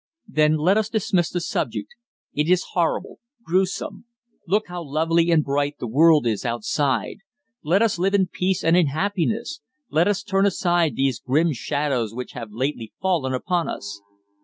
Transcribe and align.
"Then 0.27 0.57
let 0.57 0.79
us 0.79 0.89
dismiss 0.89 1.29
the 1.29 1.39
subject. 1.39 1.89
It 2.33 2.49
is 2.49 2.69
horrible, 2.73 3.19
gruesome. 3.45 4.05
Look 4.47 4.65
how 4.67 4.81
lovely 4.83 5.29
and 5.29 5.43
bright 5.43 5.77
the 5.77 5.85
world 5.85 6.25
is 6.25 6.43
outside. 6.43 7.17
Let 7.61 7.83
us 7.83 7.99
live 7.99 8.15
in 8.15 8.25
peace 8.25 8.63
and 8.63 8.75
in 8.75 8.87
happiness. 8.87 9.61
Let 9.91 10.07
us 10.07 10.23
turn 10.23 10.47
aside 10.47 10.95
these 10.95 11.19
grim 11.19 11.53
shadows 11.53 12.15
which 12.15 12.31
have 12.31 12.51
lately 12.51 12.93
fallen 12.99 13.35
upon 13.35 13.69
us." 13.69 14.01